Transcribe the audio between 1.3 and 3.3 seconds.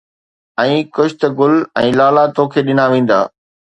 گل ۽ لالا توکي ڏنا ويندا